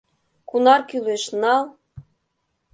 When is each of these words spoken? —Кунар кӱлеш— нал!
—Кунар 0.49 0.81
кӱлеш— 0.89 1.23
нал! 1.41 1.63